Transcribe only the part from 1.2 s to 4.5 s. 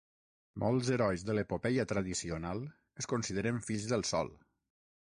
de l'epopeia tradicional es consideren fills del Sol.